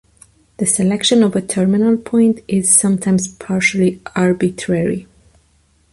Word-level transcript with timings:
The 0.57 0.65
selection 0.65 1.21
of 1.21 1.35
a 1.35 1.43
terminal 1.43 1.95
point 1.95 2.39
is 2.47 2.75
sometimes 2.75 3.27
partially 3.27 4.01
arbitrary. 4.15 5.07